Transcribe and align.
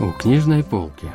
У 0.00 0.12
книжной 0.12 0.62
полки. 0.62 1.10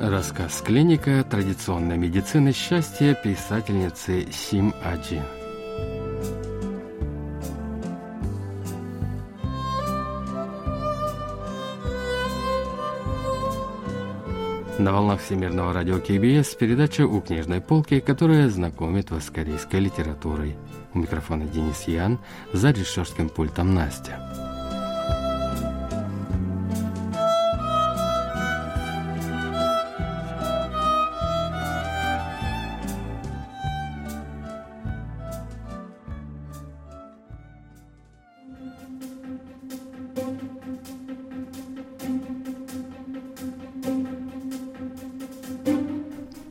Рассказ 0.00 0.62
«Клиника 0.62 1.24
традиционной 1.30 1.96
медицины 1.96 2.52
счастья» 2.52 3.14
писательницы 3.14 4.26
Сим 4.32 4.74
Аджин. 4.82 5.39
На 14.80 14.92
волнах 14.94 15.20
Всемирного 15.20 15.74
радио 15.74 15.98
КБС 15.98 16.54
передача 16.54 17.06
«У 17.06 17.20
книжной 17.20 17.60
полки», 17.60 18.00
которая 18.00 18.48
знакомит 18.48 19.10
вас 19.10 19.26
с 19.26 19.30
корейской 19.30 19.78
литературой. 19.78 20.56
У 20.94 21.00
микрофона 21.00 21.44
Денис 21.44 21.82
Ян, 21.82 22.18
за 22.54 22.70
режиссерским 22.70 23.28
пультом 23.28 23.74
Настя. 23.74 24.49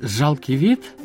Жалкий 0.10 0.56
вид? 0.56 0.96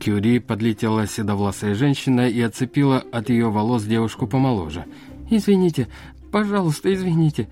Кюри 0.00 0.38
подлетела 0.38 1.06
седовласая 1.06 1.74
женщина 1.74 2.26
и 2.26 2.40
отцепила 2.40 3.04
от 3.12 3.28
ее 3.28 3.50
волос 3.50 3.84
девушку 3.84 4.26
помоложе. 4.26 4.86
«Извините, 5.30 5.88
пожалуйста, 6.32 6.92
извините». 6.92 7.48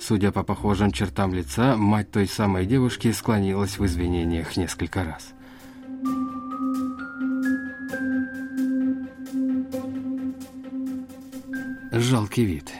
Судя 0.00 0.30
по 0.30 0.44
похожим 0.44 0.92
чертам 0.92 1.34
лица, 1.34 1.76
мать 1.76 2.12
той 2.12 2.28
самой 2.28 2.66
девушки 2.66 3.10
склонилась 3.10 3.78
в 3.78 3.84
извинениях 3.84 4.56
несколько 4.56 5.02
раз. 5.02 5.34
Жалкий 11.90 12.44
вид. 12.44 12.70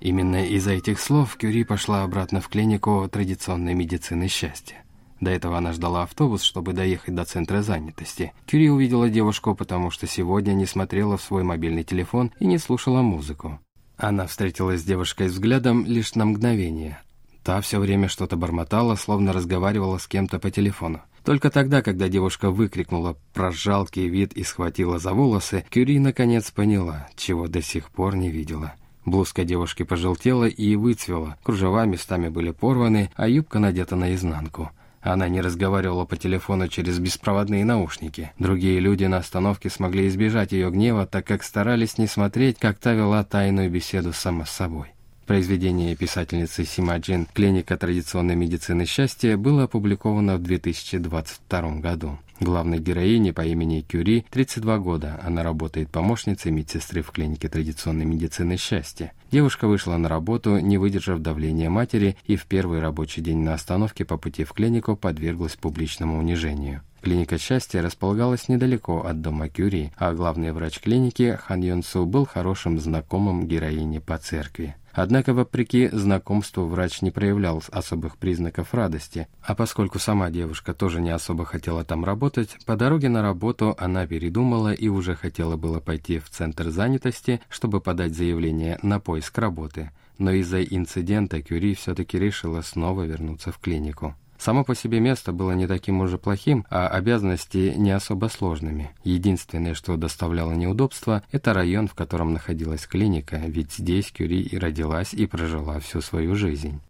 Именно 0.00 0.46
из-за 0.46 0.72
этих 0.72 1.00
слов 1.00 1.36
Кюри 1.36 1.64
пошла 1.64 2.02
обратно 2.02 2.40
в 2.40 2.48
клинику 2.48 3.08
традиционной 3.10 3.74
медицины 3.74 4.28
счастья. 4.28 4.84
До 5.20 5.30
этого 5.30 5.56
она 5.56 5.72
ждала 5.72 6.02
автобус, 6.02 6.42
чтобы 6.42 6.74
доехать 6.74 7.14
до 7.14 7.24
центра 7.24 7.62
занятости. 7.62 8.32
Кюри 8.46 8.68
увидела 8.68 9.08
девушку, 9.08 9.54
потому 9.54 9.90
что 9.90 10.06
сегодня 10.06 10.52
не 10.52 10.66
смотрела 10.66 11.16
в 11.16 11.22
свой 11.22 11.42
мобильный 11.42 11.84
телефон 11.84 12.32
и 12.38 12.46
не 12.46 12.58
слушала 12.58 13.00
музыку. 13.00 13.58
Она 13.96 14.26
встретилась 14.26 14.82
с 14.82 14.84
девушкой 14.84 15.28
взглядом 15.28 15.86
лишь 15.86 16.14
на 16.14 16.26
мгновение. 16.26 17.00
Та 17.42 17.62
все 17.62 17.78
время 17.78 18.08
что-то 18.08 18.36
бормотала, 18.36 18.96
словно 18.96 19.32
разговаривала 19.32 19.96
с 19.96 20.06
кем-то 20.06 20.38
по 20.38 20.50
телефону. 20.50 21.00
Только 21.24 21.48
тогда, 21.50 21.80
когда 21.80 22.08
девушка 22.08 22.50
выкрикнула 22.50 23.16
про 23.32 23.50
жалкий 23.50 24.08
вид 24.08 24.34
и 24.34 24.44
схватила 24.44 24.98
за 24.98 25.14
волосы, 25.14 25.64
Кюри 25.70 25.98
наконец 25.98 26.50
поняла, 26.50 27.08
чего 27.16 27.48
до 27.48 27.62
сих 27.62 27.88
пор 27.90 28.16
не 28.16 28.30
видела– 28.30 28.74
Блузка 29.06 29.44
девушки 29.44 29.84
пожелтела 29.84 30.46
и 30.46 30.74
выцвела, 30.74 31.38
кружева 31.44 31.86
местами 31.86 32.28
были 32.28 32.50
порваны, 32.50 33.10
а 33.14 33.28
юбка 33.28 33.60
надета 33.60 33.94
наизнанку. 33.94 34.72
Она 35.00 35.28
не 35.28 35.40
разговаривала 35.40 36.04
по 36.04 36.16
телефону 36.16 36.66
через 36.66 36.98
беспроводные 36.98 37.64
наушники. 37.64 38.32
Другие 38.40 38.80
люди 38.80 39.04
на 39.04 39.18
остановке 39.18 39.70
смогли 39.70 40.08
избежать 40.08 40.50
ее 40.50 40.72
гнева, 40.72 41.06
так 41.06 41.24
как 41.24 41.44
старались 41.44 41.98
не 41.98 42.08
смотреть, 42.08 42.58
как 42.58 42.78
та 42.78 42.94
вела 42.94 43.22
тайную 43.22 43.70
беседу 43.70 44.12
сама 44.12 44.44
с 44.44 44.50
собой. 44.50 44.88
Произведение 45.24 45.94
писательницы 45.94 46.64
Сима 46.64 46.98
Джин 46.98 47.28
«Клиника 47.32 47.76
традиционной 47.76 48.34
медицины 48.34 48.86
счастья» 48.86 49.36
было 49.36 49.64
опубликовано 49.64 50.36
в 50.36 50.42
2022 50.42 51.78
году. 51.78 52.18
Главной 52.38 52.78
героине 52.78 53.32
по 53.32 53.40
имени 53.40 53.80
Кюри 53.80 54.26
32 54.30 54.78
года. 54.78 55.18
Она 55.22 55.42
работает 55.42 55.90
помощницей 55.90 56.52
медсестры 56.52 57.02
в 57.02 57.10
клинике 57.10 57.48
традиционной 57.48 58.04
медицины 58.04 58.58
счастья. 58.58 59.12
Девушка 59.30 59.66
вышла 59.66 59.96
на 59.96 60.08
работу, 60.08 60.58
не 60.58 60.76
выдержав 60.76 61.20
давления 61.20 61.70
матери, 61.70 62.16
и 62.24 62.36
в 62.36 62.44
первый 62.44 62.80
рабочий 62.80 63.22
день 63.22 63.38
на 63.38 63.54
остановке 63.54 64.04
по 64.04 64.18
пути 64.18 64.44
в 64.44 64.52
клинику 64.52 64.96
подверглась 64.96 65.56
публичному 65.56 66.18
унижению. 66.18 66.82
Клиника 67.00 67.38
счастья 67.38 67.82
располагалась 67.82 68.48
недалеко 68.48 69.06
от 69.06 69.20
дома 69.20 69.48
Кюри, 69.48 69.92
а 69.96 70.12
главный 70.12 70.52
врач 70.52 70.80
клиники 70.80 71.38
Хан 71.40 71.62
Йон 71.62 71.82
Су 71.82 72.04
был 72.04 72.26
хорошим 72.26 72.78
знакомым 72.80 73.46
героини 73.46 73.98
по 73.98 74.18
церкви. 74.18 74.74
Однако, 74.96 75.34
вопреки 75.34 75.90
знакомству, 75.92 76.66
врач 76.66 77.02
не 77.02 77.10
проявлял 77.10 77.62
особых 77.70 78.16
признаков 78.16 78.72
радости, 78.72 79.28
а 79.42 79.54
поскольку 79.54 79.98
сама 79.98 80.30
девушка 80.30 80.72
тоже 80.72 81.02
не 81.02 81.10
особо 81.10 81.44
хотела 81.44 81.84
там 81.84 82.02
работать, 82.02 82.56
по 82.64 82.76
дороге 82.76 83.10
на 83.10 83.20
работу 83.20 83.76
она 83.78 84.06
передумала 84.06 84.72
и 84.72 84.88
уже 84.88 85.14
хотела 85.14 85.58
было 85.58 85.80
пойти 85.80 86.18
в 86.18 86.30
центр 86.30 86.70
занятости, 86.70 87.42
чтобы 87.50 87.82
подать 87.82 88.14
заявление 88.14 88.78
на 88.80 88.98
поиск 88.98 89.36
работы, 89.36 89.90
но 90.16 90.30
из-за 90.30 90.62
инцидента 90.62 91.42
Кюри 91.42 91.74
все-таки 91.74 92.18
решила 92.18 92.62
снова 92.62 93.02
вернуться 93.02 93.52
в 93.52 93.58
клинику. 93.58 94.14
Само 94.38 94.64
по 94.64 94.74
себе 94.74 95.00
место 95.00 95.32
было 95.32 95.52
не 95.52 95.66
таким 95.66 96.00
уже 96.00 96.18
плохим, 96.18 96.66
а 96.70 96.88
обязанности 96.88 97.74
не 97.76 97.90
особо 97.90 98.26
сложными. 98.26 98.90
Единственное, 99.04 99.74
что 99.74 99.96
доставляло 99.96 100.52
неудобства, 100.52 101.22
это 101.32 101.54
район, 101.54 101.88
в 101.88 101.94
котором 101.94 102.32
находилась 102.32 102.86
клиника, 102.86 103.36
ведь 103.46 103.72
здесь 103.72 104.12
Кюри 104.12 104.42
и 104.42 104.58
родилась 104.58 105.14
и 105.14 105.26
прожила 105.26 105.80
всю 105.80 106.00
свою 106.00 106.34
жизнь. 106.34 106.80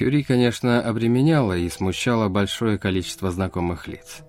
Кюри, 0.00 0.22
конечно, 0.22 0.80
обременяла 0.80 1.58
и 1.58 1.68
смущала 1.68 2.30
большое 2.30 2.78
количество 2.78 3.30
знакомых 3.30 3.86
лиц. 3.86 4.22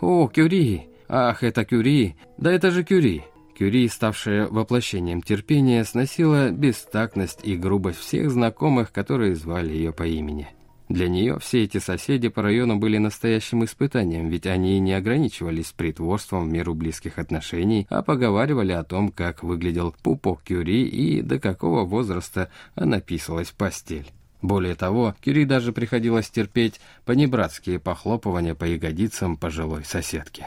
«О, 0.00 0.28
Кюри, 0.28 0.88
Ах, 1.08 1.42
это 1.42 1.64
Кюри! 1.64 2.16
Да 2.36 2.50
это 2.50 2.70
же 2.70 2.82
Кюри! 2.82 3.22
Кюри, 3.56 3.88
ставшая 3.88 4.48
воплощением 4.48 5.22
терпения, 5.22 5.84
сносила 5.84 6.50
бестактность 6.50 7.40
и 7.42 7.56
грубость 7.56 8.00
всех 8.00 8.30
знакомых, 8.30 8.92
которые 8.92 9.34
звали 9.34 9.72
ее 9.72 9.92
по 9.92 10.02
имени. 10.02 10.48
Для 10.88 11.08
нее 11.08 11.38
все 11.40 11.64
эти 11.64 11.78
соседи 11.78 12.28
по 12.28 12.42
району 12.42 12.76
были 12.76 12.98
настоящим 12.98 13.64
испытанием, 13.64 14.28
ведь 14.28 14.46
они 14.46 14.78
не 14.78 14.92
ограничивались 14.92 15.72
притворством 15.72 16.48
в 16.48 16.52
меру 16.52 16.74
близких 16.74 17.18
отношений, 17.18 17.86
а 17.88 18.02
поговаривали 18.02 18.72
о 18.72 18.84
том, 18.84 19.08
как 19.10 19.42
выглядел 19.42 19.94
пупок 20.02 20.42
Кюри 20.42 20.86
и 20.86 21.22
до 21.22 21.40
какого 21.40 21.84
возраста 21.84 22.50
она 22.74 23.00
писалась 23.00 23.48
в 23.48 23.54
постель. 23.54 24.12
Более 24.42 24.74
того, 24.74 25.16
Кюри 25.24 25.44
даже 25.44 25.72
приходилось 25.72 26.30
терпеть 26.30 26.80
понебратские 27.04 27.80
похлопывания 27.80 28.54
по 28.54 28.64
ягодицам 28.64 29.36
пожилой 29.36 29.84
соседки. 29.84 30.46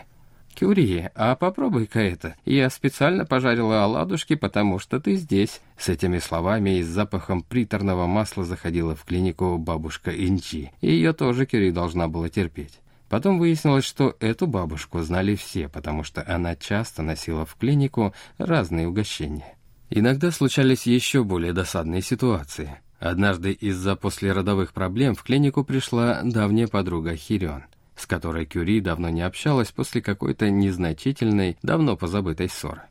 «Кюри, 0.60 1.10
а 1.16 1.38
попробуй-ка 1.38 2.02
это. 2.02 2.36
Я 2.44 2.70
специально 2.70 3.26
пожарила 3.26 3.86
оладушки, 3.86 4.36
потому 4.36 4.78
что 4.78 5.00
ты 5.00 5.16
здесь». 5.16 5.62
С 5.78 5.88
этими 5.88 6.20
словами 6.20 6.80
и 6.80 6.84
с 6.84 6.88
запахом 6.88 7.44
приторного 7.44 8.08
масла 8.08 8.44
заходила 8.44 8.94
в 8.94 9.06
клинику 9.06 9.58
бабушка 9.58 10.12
Инчи. 10.12 10.74
Ее 10.82 11.14
тоже 11.14 11.46
Кюри 11.46 11.72
должна 11.72 12.10
была 12.10 12.28
терпеть. 12.28 12.82
Потом 13.08 13.40
выяснилось, 13.40 13.86
что 13.86 14.18
эту 14.20 14.48
бабушку 14.48 15.00
знали 15.00 15.36
все, 15.36 15.70
потому 15.70 16.04
что 16.04 16.26
она 16.28 16.58
часто 16.58 17.04
носила 17.04 17.46
в 17.46 17.56
клинику 17.56 18.14
разные 18.38 18.90
угощения. 18.90 19.56
Иногда 19.90 20.30
случались 20.30 20.86
еще 20.86 21.24
более 21.24 21.54
досадные 21.54 22.02
ситуации. 22.02 22.82
Однажды 23.00 23.54
из-за 23.54 23.96
послеродовых 23.96 24.74
проблем 24.74 25.16
в 25.16 25.24
клинику 25.24 25.64
пришла 25.64 26.20
давняя 26.22 26.68
подруга 26.68 27.16
Хирион 27.16 27.64
с 28.00 28.06
которой 28.06 28.46
Кюри 28.46 28.80
давно 28.80 29.10
не 29.10 29.22
общалась 29.22 29.72
после 29.72 30.02
какой-то 30.02 30.50
незначительной, 30.50 31.58
давно 31.62 31.98
позабытой 31.98 32.50
ссоры. 32.50 32.84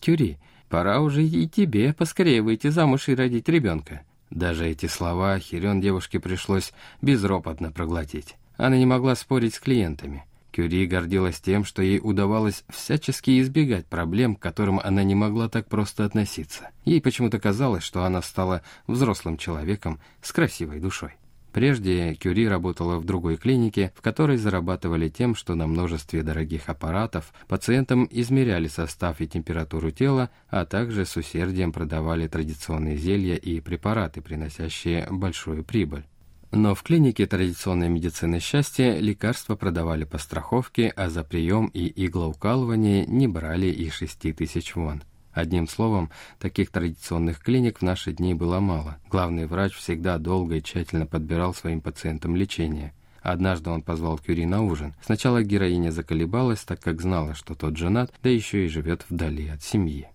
«Кюри, 0.00 0.38
пора 0.68 1.00
уже 1.00 1.24
и 1.24 1.48
тебе 1.48 1.92
поскорее 1.92 2.42
выйти 2.42 2.68
замуж 2.68 3.08
и 3.08 3.14
родить 3.14 3.48
ребенка». 3.48 4.02
Даже 4.30 4.66
эти 4.68 4.86
слова 4.86 5.38
Хирен 5.38 5.80
девушке 5.80 6.18
пришлось 6.18 6.72
безропотно 7.02 7.70
проглотить. 7.70 8.36
Она 8.56 8.78
не 8.78 8.86
могла 8.86 9.14
спорить 9.14 9.54
с 9.54 9.60
клиентами. 9.60 10.24
Кюри 10.52 10.86
гордилась 10.86 11.40
тем, 11.40 11.64
что 11.64 11.82
ей 11.82 11.98
удавалось 11.98 12.64
всячески 12.68 13.40
избегать 13.40 13.86
проблем, 13.86 14.36
к 14.36 14.40
которым 14.40 14.78
она 14.78 15.02
не 15.02 15.14
могла 15.14 15.48
так 15.48 15.66
просто 15.66 16.04
относиться. 16.04 16.70
Ей 16.84 17.00
почему-то 17.00 17.40
казалось, 17.40 17.82
что 17.82 18.04
она 18.04 18.22
стала 18.22 18.62
взрослым 18.86 19.38
человеком 19.38 19.98
с 20.22 20.30
красивой 20.32 20.78
душой. 20.78 21.14
Прежде 21.52 22.14
Кюри 22.14 22.48
работала 22.48 22.98
в 22.98 23.04
другой 23.04 23.36
клинике, 23.36 23.92
в 23.94 24.00
которой 24.00 24.38
зарабатывали 24.38 25.08
тем, 25.08 25.34
что 25.34 25.54
на 25.54 25.66
множестве 25.66 26.22
дорогих 26.22 26.68
аппаратов 26.68 27.32
пациентам 27.46 28.08
измеряли 28.10 28.68
состав 28.68 29.20
и 29.20 29.28
температуру 29.28 29.90
тела, 29.90 30.30
а 30.48 30.64
также 30.64 31.04
с 31.04 31.16
усердием 31.16 31.72
продавали 31.72 32.26
традиционные 32.26 32.96
зелья 32.96 33.36
и 33.36 33.60
препараты, 33.60 34.22
приносящие 34.22 35.06
большую 35.10 35.62
прибыль. 35.62 36.04
Но 36.52 36.74
в 36.74 36.82
клинике 36.82 37.26
традиционной 37.26 37.88
медицины 37.88 38.38
счастья 38.38 38.98
лекарства 38.98 39.54
продавали 39.54 40.04
по 40.04 40.18
страховке, 40.18 40.88
а 40.96 41.08
за 41.08 41.24
прием 41.24 41.66
и 41.66 41.90
иглоукалывание 42.04 43.06
не 43.06 43.26
брали 43.26 43.66
и 43.66 43.88
6 43.88 44.34
тысяч 44.36 44.74
вон. 44.74 45.02
Одним 45.32 45.66
словом, 45.66 46.10
таких 46.38 46.70
традиционных 46.70 47.40
клиник 47.40 47.78
в 47.78 47.82
наши 47.82 48.12
дни 48.12 48.34
было 48.34 48.60
мало. 48.60 48.98
Главный 49.10 49.46
врач 49.46 49.74
всегда 49.74 50.18
долго 50.18 50.56
и 50.56 50.62
тщательно 50.62 51.06
подбирал 51.06 51.54
своим 51.54 51.80
пациентам 51.80 52.36
лечение. 52.36 52.92
Однажды 53.22 53.70
он 53.70 53.82
позвал 53.82 54.18
Кюри 54.18 54.46
на 54.46 54.62
ужин. 54.62 54.94
Сначала 55.02 55.42
героиня 55.42 55.90
заколебалась, 55.90 56.64
так 56.64 56.80
как 56.80 57.00
знала, 57.00 57.34
что 57.34 57.54
тот 57.54 57.76
женат, 57.76 58.12
да 58.22 58.28
еще 58.28 58.66
и 58.66 58.68
живет 58.68 59.06
вдали 59.08 59.48
от 59.48 59.62
семьи. 59.62 60.08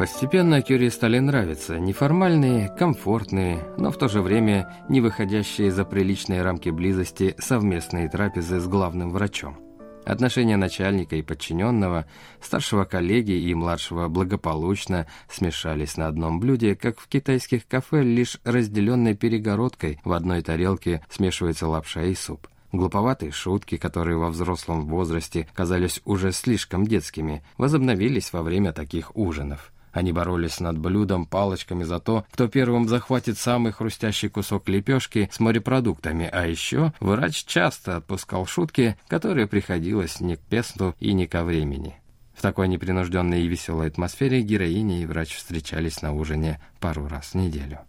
Постепенно 0.00 0.62
Кюри 0.62 0.88
стали 0.88 1.18
нравиться 1.18 1.78
неформальные, 1.78 2.70
комфортные, 2.70 3.62
но 3.76 3.90
в 3.90 3.98
то 3.98 4.08
же 4.08 4.22
время 4.22 4.82
не 4.88 5.02
выходящие 5.02 5.70
за 5.70 5.84
приличные 5.84 6.40
рамки 6.40 6.70
близости 6.70 7.34
совместные 7.38 8.08
трапезы 8.08 8.60
с 8.60 8.66
главным 8.66 9.10
врачом. 9.12 9.58
Отношения 10.06 10.56
начальника 10.56 11.16
и 11.16 11.22
подчиненного, 11.22 12.06
старшего 12.40 12.86
коллеги 12.86 13.32
и 13.32 13.54
младшего 13.54 14.08
благополучно 14.08 15.06
смешались 15.28 15.98
на 15.98 16.06
одном 16.06 16.40
блюде, 16.40 16.76
как 16.76 16.98
в 16.98 17.06
китайских 17.06 17.68
кафе, 17.68 18.02
лишь 18.02 18.40
разделенной 18.42 19.14
перегородкой 19.14 20.00
в 20.02 20.12
одной 20.14 20.40
тарелке 20.40 21.04
смешивается 21.10 21.68
лапша 21.68 22.04
и 22.04 22.14
суп. 22.14 22.48
Глуповатые 22.72 23.32
шутки, 23.32 23.76
которые 23.76 24.16
во 24.16 24.30
взрослом 24.30 24.86
возрасте 24.86 25.46
казались 25.52 26.00
уже 26.06 26.32
слишком 26.32 26.86
детскими, 26.86 27.42
возобновились 27.58 28.32
во 28.32 28.42
время 28.42 28.72
таких 28.72 29.14
ужинов. 29.14 29.70
Они 29.92 30.12
боролись 30.12 30.60
над 30.60 30.78
блюдом 30.78 31.26
палочками 31.26 31.82
за 31.82 31.98
то, 31.98 32.24
кто 32.32 32.48
первым 32.48 32.88
захватит 32.88 33.38
самый 33.38 33.72
хрустящий 33.72 34.28
кусок 34.28 34.68
лепешки 34.68 35.28
с 35.32 35.40
морепродуктами, 35.40 36.28
а 36.30 36.46
еще 36.46 36.92
врач 37.00 37.44
часто 37.44 37.96
отпускал 37.96 38.46
шутки, 38.46 38.96
которые 39.08 39.46
приходилось 39.46 40.20
не 40.20 40.36
к 40.36 40.40
песту 40.40 40.94
и 41.00 41.12
не 41.12 41.26
ко 41.26 41.42
времени. 41.42 41.96
В 42.34 42.42
такой 42.42 42.68
непринужденной 42.68 43.42
и 43.42 43.48
веселой 43.48 43.88
атмосфере 43.88 44.40
героиня 44.40 45.02
и 45.02 45.06
врач 45.06 45.34
встречались 45.34 46.00
на 46.00 46.14
ужине 46.14 46.60
пару 46.78 47.06
раз 47.06 47.32
в 47.32 47.34
неделю. 47.34 47.80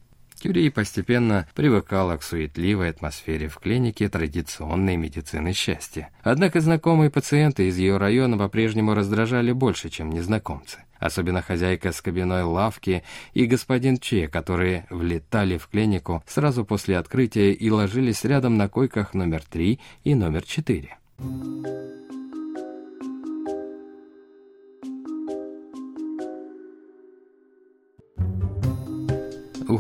Кюри 0.41 0.69
постепенно 0.69 1.47
привыкала 1.53 2.17
к 2.17 2.23
суетливой 2.23 2.89
атмосфере 2.89 3.47
в 3.47 3.59
клинике 3.59 4.09
традиционной 4.09 4.97
медицины 4.97 5.53
счастья. 5.53 6.09
Однако 6.23 6.61
знакомые 6.61 7.11
пациенты 7.11 7.67
из 7.67 7.77
ее 7.77 7.97
района 7.97 8.39
по-прежнему 8.39 8.95
раздражали 8.95 9.51
больше, 9.51 9.89
чем 9.89 10.09
незнакомцы 10.09 10.79
особенно 11.01 11.41
хозяйка 11.41 11.91
скобяной 11.91 12.43
лавки 12.43 13.03
и 13.33 13.45
господин 13.45 13.97
Че, 13.97 14.27
которые 14.27 14.85
влетали 14.89 15.57
в 15.57 15.67
клинику 15.67 16.23
сразу 16.27 16.63
после 16.63 16.97
открытия 16.97 17.51
и 17.51 17.69
ложились 17.69 18.23
рядом 18.23 18.55
на 18.55 18.69
койках 18.69 19.13
номер 19.13 19.43
3 19.43 19.79
и 20.03 20.15
номер 20.15 20.43
4. 20.43 20.97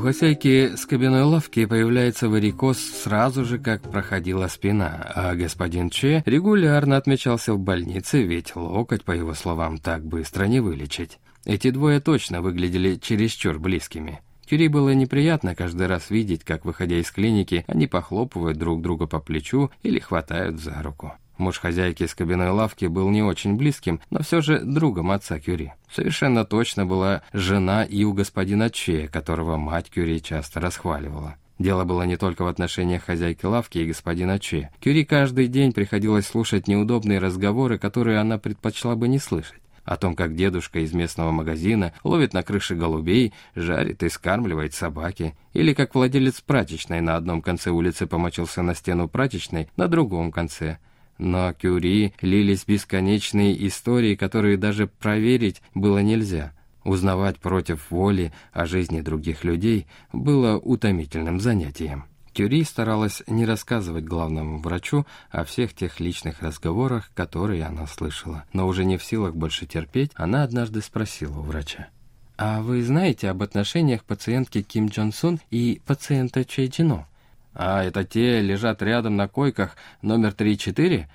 Хозяйки 0.01 0.75
с 0.75 0.85
кабиной 0.85 1.23
лавки 1.23 1.65
появляется 1.65 2.27
варикоз 2.27 2.77
сразу 2.77 3.45
же, 3.45 3.59
как 3.59 3.81
проходила 3.83 4.47
спина, 4.47 5.11
а 5.15 5.35
господин 5.35 5.89
Че 5.89 6.23
регулярно 6.25 6.97
отмечался 6.97 7.53
в 7.53 7.59
больнице, 7.59 8.23
ведь 8.23 8.55
локоть, 8.55 9.03
по 9.03 9.11
его 9.11 9.33
словам, 9.33 9.77
так 9.77 10.03
быстро 10.03 10.45
не 10.45 10.59
вылечить. 10.59 11.19
Эти 11.45 11.71
двое 11.71 11.99
точно 11.99 12.41
выглядели 12.41 12.95
чересчур 12.95 13.59
близкими. 13.59 14.19
Кюри 14.47 14.67
было 14.67 14.89
неприятно 14.93 15.55
каждый 15.55 15.87
раз 15.87 16.09
видеть, 16.09 16.43
как, 16.43 16.65
выходя 16.65 16.97
из 16.97 17.09
клиники, 17.09 17.63
они 17.67 17.87
похлопывают 17.87 18.57
друг 18.57 18.81
друга 18.81 19.07
по 19.07 19.19
плечу 19.19 19.71
или 19.81 19.99
хватают 19.99 20.59
за 20.59 20.81
руку. 20.83 21.13
Муж 21.41 21.57
хозяйки 21.57 22.05
с 22.05 22.13
кабиной 22.13 22.51
лавки 22.51 22.85
был 22.85 23.09
не 23.09 23.23
очень 23.23 23.55
близким, 23.55 23.99
но 24.11 24.21
все 24.21 24.41
же 24.41 24.59
другом 24.59 25.09
отца 25.09 25.39
Кюри. 25.39 25.73
Совершенно 25.91 26.45
точно 26.45 26.85
была 26.85 27.23
жена 27.33 27.83
и 27.83 28.03
у 28.03 28.13
господина 28.13 28.69
Че, 28.69 29.07
которого 29.07 29.57
мать 29.57 29.89
Кюри 29.89 30.21
часто 30.21 30.59
расхваливала. 30.59 31.37
Дело 31.57 31.83
было 31.83 32.03
не 32.03 32.15
только 32.15 32.43
в 32.43 32.47
отношениях 32.47 33.05
хозяйки 33.05 33.43
лавки 33.47 33.79
и 33.79 33.87
господина 33.87 34.37
Че. 34.37 34.69
Кюри 34.81 35.03
каждый 35.03 35.47
день 35.47 35.73
приходилось 35.73 36.27
слушать 36.27 36.67
неудобные 36.67 37.17
разговоры, 37.17 37.79
которые 37.79 38.19
она 38.19 38.37
предпочла 38.37 38.95
бы 38.95 39.07
не 39.07 39.17
слышать 39.17 39.61
о 39.83 39.97
том, 39.97 40.15
как 40.15 40.35
дедушка 40.35 40.81
из 40.81 40.93
местного 40.93 41.31
магазина 41.31 41.91
ловит 42.03 42.33
на 42.35 42.43
крыше 42.43 42.75
голубей, 42.75 43.33
жарит 43.55 44.03
и 44.03 44.09
скармливает 44.09 44.75
собаки, 44.75 45.35
или 45.53 45.73
как 45.73 45.95
владелец 45.95 46.39
прачечной 46.39 47.01
на 47.01 47.15
одном 47.15 47.41
конце 47.41 47.71
улицы 47.71 48.05
помочился 48.05 48.61
на 48.61 48.75
стену 48.75 49.07
прачечной 49.07 49.69
на 49.75 49.87
другом 49.87 50.31
конце– 50.31 50.77
но 51.21 51.53
Кюри 51.53 52.13
лились 52.21 52.65
бесконечные 52.65 53.67
истории, 53.67 54.15
которые 54.15 54.57
даже 54.57 54.87
проверить 54.87 55.61
было 55.75 55.99
нельзя. 55.99 56.51
Узнавать 56.83 57.37
против 57.37 57.91
воли 57.91 58.33
о 58.51 58.65
жизни 58.65 59.01
других 59.01 59.43
людей 59.43 59.85
было 60.11 60.57
утомительным 60.57 61.39
занятием. 61.39 62.05
Кюри 62.33 62.63
старалась 62.63 63.21
не 63.27 63.45
рассказывать 63.45 64.05
главному 64.05 64.57
врачу 64.59 65.05
о 65.29 65.43
всех 65.43 65.75
тех 65.75 65.99
личных 65.99 66.41
разговорах, 66.41 67.11
которые 67.13 67.65
она 67.65 67.85
слышала. 67.85 68.45
Но 68.51 68.67
уже 68.67 68.83
не 68.83 68.97
в 68.97 69.03
силах 69.03 69.35
больше 69.35 69.67
терпеть, 69.67 70.11
она 70.15 70.43
однажды 70.43 70.81
спросила 70.81 71.37
у 71.37 71.43
врача. 71.43 71.89
«А 72.37 72.61
вы 72.61 72.81
знаете 72.81 73.29
об 73.29 73.43
отношениях 73.43 74.03
пациентки 74.05 74.63
Ким 74.63 74.87
Джон 74.87 75.11
Сун 75.11 75.39
и 75.51 75.81
пациента 75.85 76.43
Чэй 76.43 76.67
Джино?» 76.67 77.05
«А, 77.53 77.83
это 77.83 78.03
те 78.03 78.41
лежат 78.41 78.81
рядом 78.81 79.15
на 79.17 79.27
койках 79.27 79.75
номер 80.01 80.29
3-4?» 80.29 81.07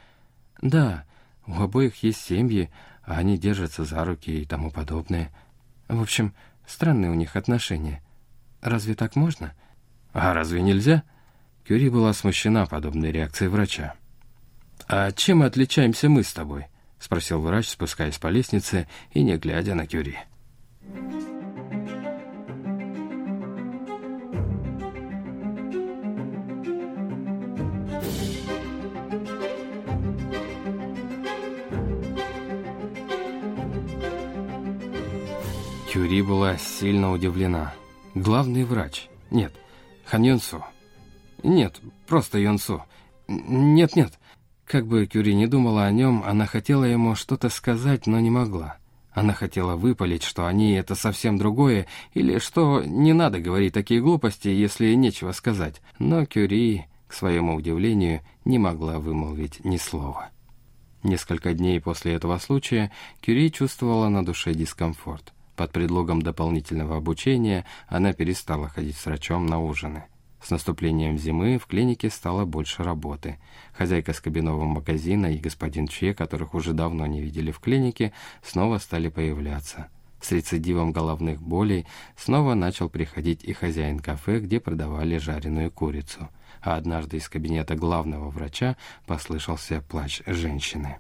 «Да, 0.63 1.05
у 1.47 1.61
обоих 1.61 2.03
есть 2.03 2.21
семьи, 2.21 2.71
а 3.03 3.17
они 3.17 3.39
держатся 3.39 3.85
за 3.85 4.05
руки 4.05 4.43
и 4.43 4.45
тому 4.45 4.71
подобное. 4.71 5.31
В 5.89 6.01
общем, 6.01 6.35
странные 6.67 7.11
у 7.11 7.15
них 7.15 7.37
отношения. 7.37 8.03
Разве 8.61 8.95
так 8.95 9.17
можно?» 9.17 9.55
«А 10.13 10.35
разве 10.35 10.63
нельзя?» 10.63 11.05
Кюри 11.67 11.89
была 11.89 12.13
смущена 12.13 12.67
подобной 12.67 13.11
реакцией 13.11 13.49
врача. 13.49 13.95
«А 14.89 15.11
чем 15.13 15.43
отличаемся 15.43 16.09
мы 16.09 16.23
с 16.23 16.33
тобой?»— 16.33 16.67
спросил 16.99 17.41
врач, 17.41 17.69
спускаясь 17.69 18.19
по 18.19 18.29
лестнице 18.29 18.89
и 19.11 19.23
не 19.23 19.37
глядя 19.37 19.75
на 19.75 19.87
Кюри. 19.87 20.17
Кюри 35.97 36.21
была 36.21 36.59
сильно 36.59 37.11
удивлена. 37.11 37.73
Главный 38.15 38.65
врач. 38.65 39.09
Нет, 39.31 39.55
Хан 40.05 40.25
Юнсу. 40.25 40.63
Нет, 41.43 41.81
просто 42.07 42.39
Юнсу. 42.39 42.85
Нет-нет. 43.29 44.13
Как 44.67 44.87
бы 44.87 45.07
Кюри 45.07 45.35
не 45.35 45.47
думала 45.47 45.87
о 45.87 45.91
нем, 45.91 46.23
она 46.27 46.45
хотела 46.45 46.85
ему 46.85 47.15
что-то 47.15 47.49
сказать, 47.49 48.07
но 48.07 48.21
не 48.21 48.29
могла. 48.29 48.77
Она 49.13 49.33
хотела 49.33 49.75
выпалить, 49.77 50.23
что 50.23 50.47
они— 50.47 50.73
это 50.75 50.95
совсем 50.95 51.39
другое, 51.39 51.87
или 52.13 52.41
что 52.41 52.83
не 52.85 53.15
надо 53.15 53.41
говорить 53.41 53.73
такие 53.73 54.03
глупости, 54.03 54.49
если 54.49 54.93
нечего 54.93 55.33
сказать. 55.33 55.81
Но 55.99 56.27
Кюри, 56.27 56.85
к 57.07 57.15
своему 57.15 57.55
удивлению, 57.55 58.21
не 58.45 58.59
могла 58.59 58.99
вымолвить 58.99 59.65
ни 59.65 59.79
слова. 59.79 60.29
Несколько 61.03 61.55
дней 61.55 61.81
после 61.81 62.13
этого 62.13 62.37
случая 62.37 62.93
Кюри 63.23 63.51
чувствовала 63.51 64.11
на 64.11 64.23
душе 64.23 64.53
дискомфорт. 64.53 65.33
Под 65.57 65.73
предлогом 65.73 66.21
дополнительного 66.21 66.99
обучения 66.99 67.65
она 67.89 68.13
перестала 68.13 68.69
ходить 68.69 68.97
с 68.97 69.07
врачом 69.07 69.47
на 69.47 69.59
ужины. 69.59 70.05
С 70.43 70.51
наступлением 70.51 71.17
зимы 71.17 71.59
в 71.59 71.67
клинике 71.67 72.11
стало 72.11 72.45
больше 72.45 72.85
работы. 72.85 73.39
Хозяйка 73.73 74.13
с 74.13 74.21
магазина 74.67 75.27
и 75.27 75.39
господин 75.39 75.89
Че, 75.89 76.13
которых 76.13 76.55
уже 76.55 76.75
давно 76.75 77.07
не 77.07 77.23
видели 77.23 77.51
в 77.51 77.59
клинике, 77.59 78.13
снова 78.45 78.79
стали 78.79 79.09
появляться. 79.09 79.89
С 80.21 80.31
рецидивом 80.33 80.93
головных 80.93 81.41
болей 81.41 81.87
снова 82.17 82.55
начал 82.55 82.91
приходить 82.91 83.43
и 83.43 83.55
хозяин 83.55 83.99
кафе, 83.99 84.41
где 84.41 84.61
продавали 84.61 85.17
жареную 85.17 85.71
курицу. 85.71 86.29
А 86.61 86.77
однажды 86.77 87.17
из 87.17 87.29
кабинета 87.29 87.77
главного 87.77 88.29
врача 88.29 88.77
послышался 89.07 89.81
плач 89.81 90.23
женщины. 90.27 90.99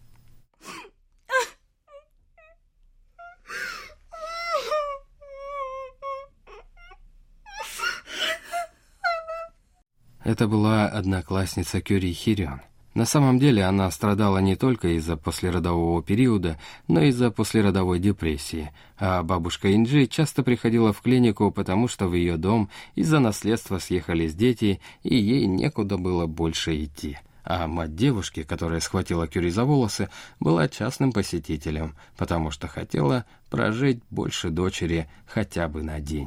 Это 10.26 10.48
была 10.48 10.88
одноклассница 10.88 11.80
Кюри 11.80 12.12
Хирион. 12.12 12.60
На 12.94 13.04
самом 13.04 13.38
деле 13.38 13.62
она 13.62 13.88
страдала 13.92 14.38
не 14.38 14.56
только 14.56 14.96
из-за 14.96 15.16
послеродового 15.16 16.02
периода, 16.02 16.58
но 16.88 17.00
и 17.00 17.10
из-за 17.10 17.30
послеродовой 17.30 18.00
депрессии, 18.00 18.72
а 18.98 19.22
бабушка 19.22 19.72
Инджи 19.72 20.08
часто 20.08 20.42
приходила 20.42 20.92
в 20.92 21.00
клинику, 21.00 21.52
потому 21.52 21.86
что 21.86 22.08
в 22.08 22.14
ее 22.14 22.38
дом 22.38 22.70
из-за 22.96 23.20
наследства 23.20 23.78
съехались 23.78 24.34
дети, 24.34 24.80
и 25.04 25.14
ей 25.14 25.46
некуда 25.46 25.96
было 25.96 26.26
больше 26.26 26.82
идти. 26.82 27.18
А 27.44 27.68
мать 27.68 27.94
девушки, 27.94 28.42
которая 28.42 28.80
схватила 28.80 29.28
Кюри 29.28 29.50
за 29.50 29.64
волосы, 29.64 30.10
была 30.40 30.66
частным 30.66 31.12
посетителем, 31.12 31.94
потому 32.16 32.50
что 32.50 32.66
хотела 32.66 33.26
прожить 33.48 34.02
больше 34.10 34.50
дочери 34.50 35.08
хотя 35.28 35.68
бы 35.68 35.84
на 35.84 36.00
день. 36.00 36.26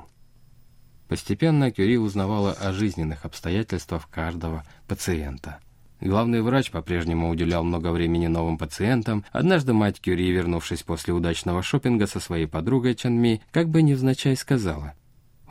Постепенно 1.10 1.72
Кюри 1.72 1.98
узнавала 1.98 2.54
о 2.54 2.72
жизненных 2.72 3.26
обстоятельствах 3.26 4.08
каждого 4.12 4.64
пациента. 4.88 5.58
Главный 6.00 6.44
врач 6.44 6.70
по-прежнему 6.70 7.30
уделял 7.30 7.64
много 7.64 7.92
времени 7.92 8.28
новым 8.28 8.60
пациентам. 8.60 9.26
Однажды 9.32 9.74
мать 9.74 10.00
Кюри, 10.00 10.30
вернувшись 10.32 10.84
после 10.84 11.16
удачного 11.16 11.64
шопинга 11.64 12.06
со 12.06 12.20
своей 12.20 12.46
подругой 12.46 12.94
Чанми, 12.94 13.42
как 13.52 13.70
бы 13.70 13.82
невзначай 13.82 14.38
сказала, 14.38 14.94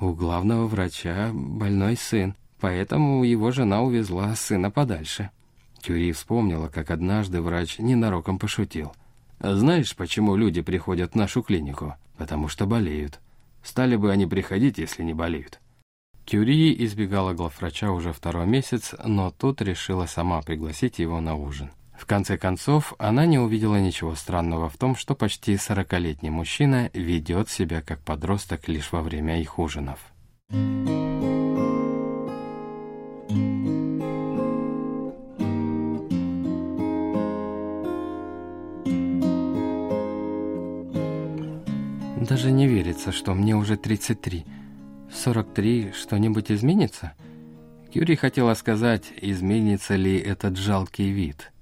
«У 0.00 0.12
главного 0.12 0.68
врача 0.68 1.30
больной 1.32 1.96
сын, 1.96 2.36
поэтому 2.60 3.24
его 3.24 3.50
жена 3.50 3.82
увезла 3.82 4.36
сына 4.36 4.70
подальше». 4.70 5.30
Кюри 5.82 6.12
вспомнила, 6.12 6.68
как 6.68 6.92
однажды 6.92 7.42
врач 7.42 7.80
ненароком 7.80 8.38
пошутил. 8.38 8.92
«Знаешь, 9.40 9.96
почему 9.96 10.36
люди 10.36 10.62
приходят 10.62 11.12
в 11.12 11.16
нашу 11.16 11.42
клинику? 11.42 11.96
Потому 12.16 12.46
что 12.46 12.64
болеют. 12.66 13.20
Стали 13.68 13.96
бы 13.96 14.10
они 14.10 14.24
приходить, 14.24 14.78
если 14.78 15.02
не 15.02 15.12
болеют. 15.12 15.60
Кюри 16.24 16.74
избегала 16.86 17.34
главврача 17.34 17.92
уже 17.92 18.14
второй 18.14 18.46
месяц, 18.46 18.94
но 19.04 19.30
тут 19.30 19.60
решила 19.60 20.06
сама 20.06 20.40
пригласить 20.40 20.98
его 20.98 21.20
на 21.20 21.34
ужин. 21.34 21.70
В 21.94 22.06
конце 22.06 22.38
концов, 22.38 22.94
она 22.98 23.26
не 23.26 23.38
увидела 23.38 23.78
ничего 23.78 24.14
странного 24.14 24.70
в 24.70 24.78
том, 24.78 24.96
что 24.96 25.14
почти 25.14 25.58
сорокалетний 25.58 26.30
мужчина 26.30 26.88
ведет 26.94 27.50
себя 27.50 27.82
как 27.82 28.00
подросток 28.00 28.68
лишь 28.68 28.90
во 28.90 29.02
время 29.02 29.38
их 29.38 29.58
ужинов. 29.58 29.98
Даже 42.28 42.50
не 42.50 42.66
верится, 42.66 43.10
что 43.10 43.32
мне 43.32 43.56
уже 43.56 43.78
33. 43.78 44.44
43 45.10 45.92
что-нибудь 45.92 46.50
изменится? 46.50 47.14
Кюри 47.90 48.16
хотела 48.16 48.52
сказать, 48.52 49.10
изменится 49.22 49.96
ли 49.96 50.18
этот 50.18 50.58
жалкий 50.58 51.10
вид, 51.10 51.52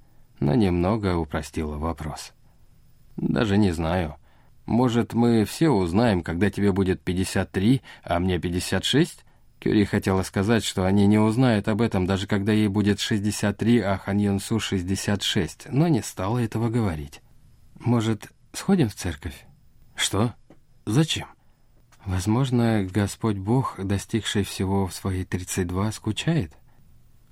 но 0.40 0.56
немного 0.56 1.16
упростила 1.16 1.76
вопрос. 1.76 2.32
Даже 3.16 3.58
не 3.58 3.70
знаю. 3.70 4.16
Может, 4.66 5.14
мы 5.14 5.44
все 5.44 5.68
узнаем, 5.68 6.24
когда 6.24 6.50
тебе 6.50 6.72
будет 6.72 7.00
53, 7.00 7.80
а 8.02 8.18
мне 8.18 8.40
56? 8.40 9.24
Кюри 9.60 9.84
хотела 9.84 10.24
сказать, 10.24 10.64
что 10.64 10.84
они 10.84 11.06
не 11.06 11.18
узнают 11.18 11.68
об 11.68 11.80
этом, 11.80 12.06
даже 12.06 12.26
когда 12.26 12.52
ей 12.52 12.66
будет 12.66 12.98
63, 12.98 13.78
а 13.82 13.98
Хан 13.98 14.18
Йонсу 14.18 14.58
66, 14.58 15.68
но 15.70 15.86
не 15.86 16.02
стала 16.02 16.38
этого 16.38 16.68
говорить. 16.68 17.22
Может, 17.78 18.32
сходим 18.52 18.88
в 18.88 18.96
церковь? 18.96 19.46
Что? 19.94 20.34
Зачем? 20.86 21.26
Возможно, 22.04 22.84
Господь 22.84 23.36
Бог, 23.36 23.74
достигший 23.84 24.44
всего 24.44 24.86
в 24.86 24.94
свои 24.94 25.24
32, 25.24 25.90
скучает? 25.90 26.52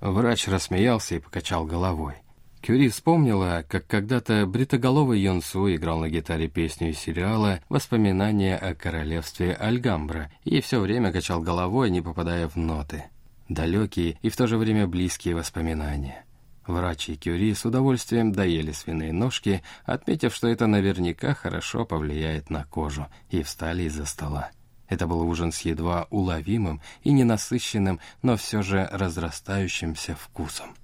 Врач 0.01 0.49
рассмеялся 0.49 1.15
и 1.15 1.19
покачал 1.19 1.65
головой. 1.65 2.15
Кюри 2.61 2.89
вспомнила, 2.89 3.63
как 3.69 3.87
когда-то 3.87 4.45
бритоголовый 4.45 5.21
Йонсу 5.21 5.73
играл 5.73 5.99
на 5.99 6.09
гитаре 6.09 6.49
песню 6.49 6.89
из 6.89 6.99
сериала 6.99 7.61
«Воспоминания 7.69 8.57
о 8.57 8.75
королевстве 8.75 9.53
Альгамбра» 9.53 10.31
и 10.43 10.59
все 10.59 10.79
время 10.81 11.13
качал 11.13 11.41
головой, 11.41 11.89
не 11.91 12.01
попадая 12.01 12.49
в 12.49 12.57
ноты. 12.57 13.05
Далекие 13.47 14.17
и 14.21 14.29
в 14.29 14.35
то 14.35 14.47
же 14.47 14.57
время 14.57 14.85
близкие 14.85 15.35
воспоминания. 15.35 16.25
Врач 16.67 17.09
и 17.09 17.15
Кюри 17.15 17.53
с 17.53 17.63
удовольствием 17.65 18.31
доели 18.31 18.71
свиные 18.71 19.13
ножки, 19.13 19.61
отметив, 19.83 20.33
что 20.33 20.47
это 20.47 20.65
наверняка 20.65 21.35
хорошо 21.35 21.85
повлияет 21.85 22.49
на 22.49 22.65
кожу, 22.65 23.07
и 23.29 23.43
встали 23.43 23.83
из-за 23.83 24.05
стола. 24.05 24.49
Это 24.87 25.07
был 25.07 25.21
ужин 25.21 25.51
с 25.51 25.61
едва 25.61 26.07
уловимым 26.09 26.81
и 27.03 27.11
ненасыщенным, 27.11 27.99
но 28.21 28.35
все 28.35 28.61
же 28.61 28.87
разрастающимся 28.91 30.15
вкусом. 30.15 30.75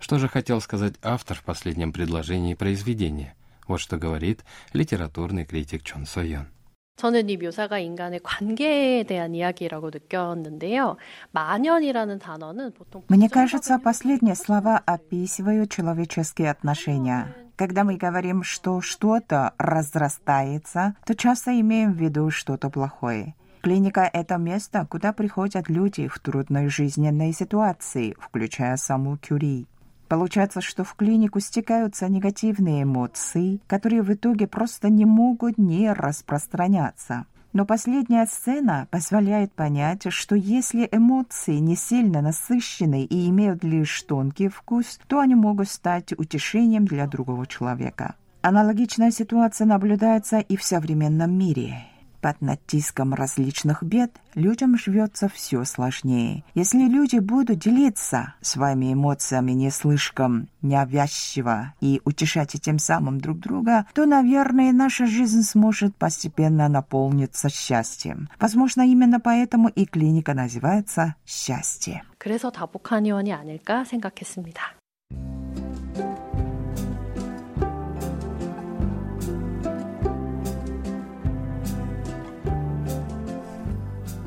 Что 0.00 0.18
же 0.18 0.28
хотел 0.28 0.60
сказать 0.60 0.94
автор 1.02 1.38
в 1.38 1.42
последнем 1.42 1.92
предложении 1.92 2.54
произведения? 2.54 3.34
Вот 3.66 3.80
что 3.80 3.96
говорит 3.96 4.44
литературный 4.72 5.44
критик 5.44 5.82
Чон 5.82 6.06
Сойон. 6.06 6.48
저는 6.97 7.29
이 7.29 7.37
묘사가 7.37 7.79
인간의 7.79 8.19
관계에 8.23 9.03
대한 9.03 9.33
이야기라고 9.33 9.89
느꼈는데요. 9.89 10.97
만연이라는 11.31 12.19
단어는 12.19 12.73
보통 12.73 13.03
Мне 13.07 13.29
кажется, 13.29 13.79
последние 13.79 14.35
слова 14.35 14.81
описывают 14.85 15.71
человеческие 15.71 16.49
отношения. 16.49 17.33
Когда 17.55 17.85
мы 17.85 17.95
говорим, 17.95 18.43
что 18.43 18.81
что-то 18.81 19.53
разрастается, 19.57 20.95
то 21.05 21.15
часто 21.15 21.57
имеем 21.59 21.93
в 21.93 22.01
виду 22.01 22.31
что-то 22.31 22.69
плохое. 22.69 23.33
Клиника — 23.61 24.13
это 24.13 24.37
место, 24.37 24.85
куда 24.89 25.13
приходят 25.13 25.69
люди 25.69 26.07
в 26.07 26.19
трудной 26.19 26.67
жизненной 26.67 27.33
ситуации, 27.33 28.15
включая 28.19 28.75
саму 28.77 29.17
Кюри. 29.17 29.67
Получается, 30.08 30.60
что 30.60 30.84
в 30.84 30.94
клинику 30.94 31.40
стекаются 31.40 32.08
негативные 32.08 32.82
эмоции, 32.82 33.60
которые 33.66 34.02
в 34.02 34.12
итоге 34.12 34.46
просто 34.46 34.88
не 34.88 35.04
могут 35.04 35.58
не 35.58 35.92
распространяться. 35.92 37.26
Но 37.54 37.64
последняя 37.64 38.26
сцена 38.26 38.88
позволяет 38.90 39.52
понять, 39.52 40.12
что 40.12 40.34
если 40.34 40.88
эмоции 40.90 41.58
не 41.58 41.76
сильно 41.76 42.20
насыщены 42.20 43.04
и 43.04 43.28
имеют 43.30 43.62
лишь 43.62 44.02
тонкий 44.02 44.48
вкус, 44.48 44.98
то 45.06 45.20
они 45.20 45.36
могут 45.36 45.68
стать 45.68 46.12
утешением 46.12 46.84
для 46.84 47.06
другого 47.06 47.46
человека. 47.46 48.16
Аналогичная 48.42 49.12
ситуация 49.12 49.66
наблюдается 49.66 50.38
и 50.40 50.56
в 50.56 50.64
современном 50.64 51.32
мире. 51.32 51.86
Под 52.23 52.41
натиском 52.41 53.13
различных 53.13 53.81
бед 53.81 54.11
людям 54.35 54.77
живется 54.77 55.29
все 55.29 55.63
сложнее. 55.63 56.43
Если 56.53 56.79
люди 56.79 57.19
будут 57.19 57.59
делиться 57.59 58.33
своими 58.41 58.93
эмоциями 58.93 59.53
не 59.53 59.69
слишком 59.69 60.49
навязчиво 60.61 61.73
и 61.79 62.01
утешать 62.03 62.59
тем 62.61 62.77
самым 62.77 63.21
друг 63.21 63.39
друга, 63.39 63.85
то, 63.93 64.05
наверное, 64.05 64.73
наша 64.73 65.05
жизнь 65.05 65.43
сможет 65.43 65.95
постепенно 65.95 66.67
наполниться 66.67 67.49
счастьем. 67.49 68.29
Возможно, 68.37 68.81
именно 68.81 69.21
поэтому 69.21 69.69
и 69.69 69.85
клиника 69.85 70.33
называется 70.33 71.15
«Счастье». 71.25 72.03
그래서 72.17 72.51
다복한 72.51 73.05
의원이 73.05 73.31
아닐까 73.31 73.85
생각했습니다. 73.85 74.61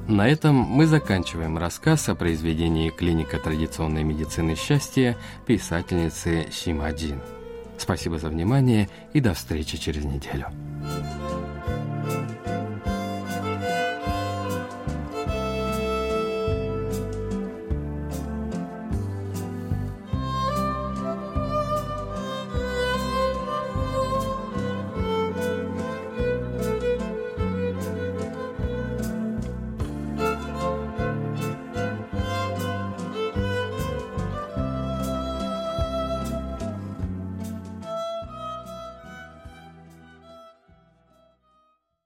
На 0.07 0.25
этом 0.25 0.55
мы 0.55 0.85
заканчиваем 0.85 1.57
рассказ 1.57 2.07
о 2.07 2.15
произведении 2.15 2.91
«Клиника 2.91 3.39
традиционной 3.39 4.03
медицины 4.03 4.55
счастья» 4.55 5.17
писательницы 5.45 6.47
Симаджин. 6.49 7.19
Спасибо 7.77 8.17
за 8.17 8.29
внимание 8.29 8.87
и 9.11 9.19
до 9.19 9.33
встречи 9.33 9.75
через 9.77 10.05
неделю. 10.05 10.47